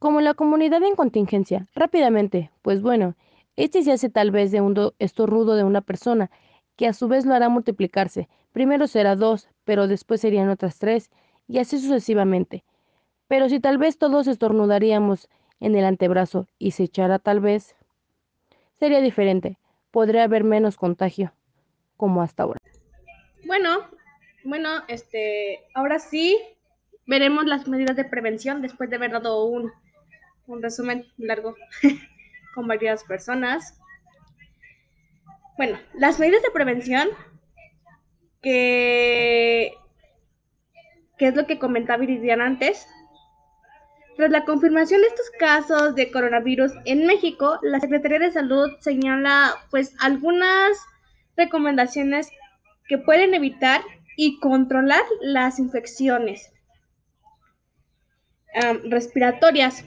[0.00, 3.16] Como la comunidad en contingencia, rápidamente, pues bueno,
[3.56, 6.30] este se hace tal vez de un estornudo de una persona,
[6.76, 8.26] que a su vez lo hará multiplicarse.
[8.52, 11.10] Primero será dos, pero después serían otras tres,
[11.46, 12.64] y así sucesivamente.
[13.28, 15.28] Pero si tal vez todos estornudaríamos
[15.60, 17.76] en el antebrazo y se echara tal vez,
[18.78, 19.58] sería diferente.
[19.90, 21.34] Podría haber menos contagio,
[21.98, 22.58] como hasta ahora.
[23.44, 23.80] Bueno,
[24.44, 26.38] bueno, este, ahora sí
[27.06, 29.70] veremos las medidas de prevención después de haber dado un,
[30.50, 31.54] un resumen largo
[32.54, 33.78] con varias personas.
[35.56, 37.08] Bueno, las medidas de prevención
[38.42, 39.74] que,
[41.18, 42.86] es lo que comentaba Iridiana antes.
[44.16, 49.54] Tras la confirmación de estos casos de coronavirus en México, la Secretaría de Salud señala
[49.70, 50.78] pues algunas
[51.36, 52.30] recomendaciones
[52.88, 53.82] que pueden evitar
[54.16, 56.52] y controlar las infecciones
[58.84, 59.84] respiratorias.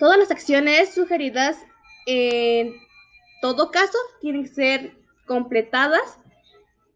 [0.00, 1.58] Todas las acciones sugeridas
[2.06, 2.74] en
[3.42, 4.92] todo caso tienen que ser
[5.26, 6.18] completadas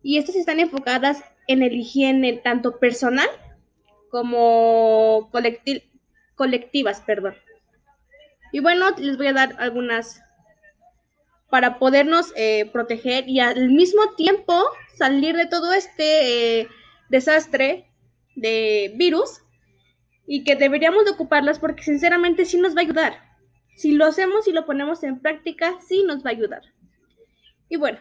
[0.03, 3.28] y estas están enfocadas en el higiene tanto personal
[4.11, 5.31] como
[6.34, 7.34] colectivas, perdón.
[8.53, 10.23] Y bueno, les voy a dar algunas
[11.50, 14.65] para podernos eh, proteger y al mismo tiempo
[14.97, 16.69] salir de todo este eh,
[17.11, 17.87] desastre
[18.34, 19.44] de virus
[20.27, 23.14] y que deberíamos de ocuparlas porque sinceramente sí nos va a ayudar.
[23.77, 26.62] Si lo hacemos y lo ponemos en práctica, sí nos va a ayudar.
[27.69, 27.98] Y bueno,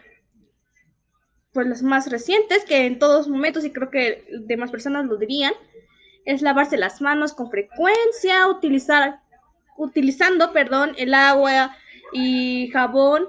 [1.52, 5.52] pues las más recientes, que en todos momentos, y creo que demás personas lo dirían,
[6.24, 9.20] es lavarse las manos con frecuencia, utilizar,
[9.76, 11.76] utilizando, perdón, el agua
[12.12, 13.28] y jabón,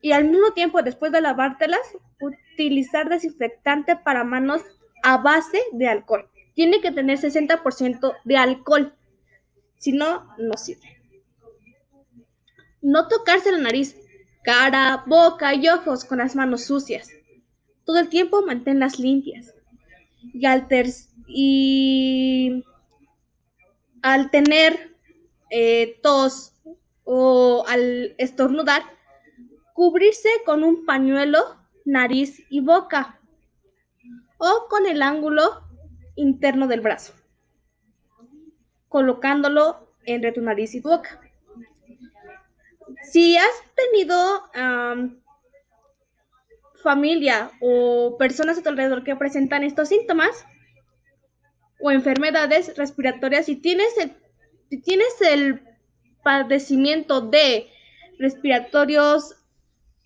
[0.00, 1.80] y al mismo tiempo, después de lavártelas,
[2.20, 4.62] utilizar desinfectante para manos
[5.02, 8.94] a base de alcohol tiene que tener 60% de alcohol.
[9.78, 10.96] Si no, no sirve.
[12.80, 13.94] No tocarse la nariz,
[14.42, 17.10] cara, boca y ojos con las manos sucias.
[17.84, 19.54] Todo el tiempo manténlas limpias.
[20.32, 20.66] Y al,
[21.28, 22.64] y
[24.00, 24.96] al tener
[25.50, 26.54] eh, tos
[27.04, 28.82] o al estornudar,
[29.74, 31.38] cubrirse con un pañuelo,
[31.84, 33.20] nariz y boca
[34.38, 35.65] o con el ángulo
[36.16, 37.12] interno del brazo,
[38.88, 41.20] colocándolo entre tu nariz y tu boca.
[43.10, 44.16] Si has tenido
[46.82, 50.46] familia o personas a tu alrededor que presentan estos síntomas
[51.80, 54.12] o enfermedades respiratorias, si tienes el,
[54.70, 55.62] si tienes el
[56.22, 57.68] padecimiento de
[58.18, 59.36] respiratorios,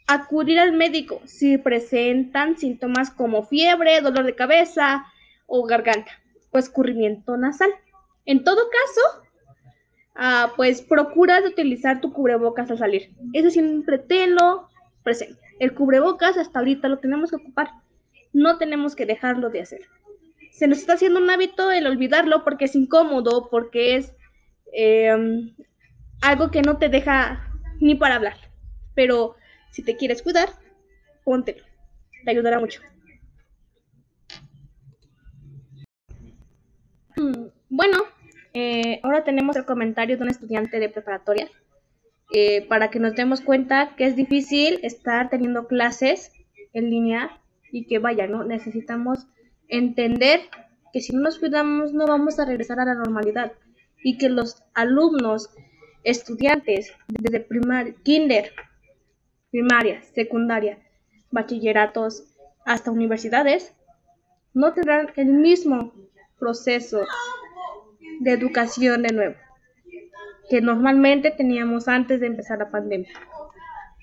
[0.06, 5.06] acudir al médico si presentan síntomas como fiebre, dolor de cabeza,
[5.50, 6.12] o garganta
[6.52, 7.70] o escurrimiento nasal.
[8.24, 9.26] En todo caso,
[10.14, 13.10] ah, pues procura de utilizar tu cubrebocas al salir.
[13.32, 14.68] Eso siempre tenlo
[15.02, 15.40] presente.
[15.58, 17.68] El cubrebocas hasta ahorita lo tenemos que ocupar.
[18.32, 19.80] No tenemos que dejarlo de hacer.
[20.52, 24.12] Se nos está haciendo un hábito el olvidarlo porque es incómodo, porque es
[24.72, 25.54] em,
[26.22, 28.36] algo que no te deja ni para hablar.
[28.94, 29.34] Pero
[29.72, 30.50] si te quieres cuidar,
[31.24, 31.64] póntelo.
[32.24, 32.80] Te ayudará mucho.
[37.80, 37.96] Bueno,
[38.52, 41.48] eh, ahora tenemos el comentario de un estudiante de preparatoria
[42.30, 46.30] eh, para que nos demos cuenta que es difícil estar teniendo clases
[46.74, 47.40] en línea
[47.72, 48.44] y que vaya, ¿no?
[48.44, 49.28] Necesitamos
[49.68, 50.42] entender
[50.92, 53.52] que si no nos cuidamos no vamos a regresar a la normalidad
[54.04, 55.48] y que los alumnos,
[56.04, 58.52] estudiantes desde primar, kinder,
[59.50, 60.78] primaria, secundaria,
[61.30, 62.24] bachilleratos
[62.66, 63.72] hasta universidades
[64.52, 65.94] no tendrán el mismo
[66.38, 67.06] proceso
[68.20, 69.34] de educación de nuevo,
[70.48, 73.10] que normalmente teníamos antes de empezar la pandemia.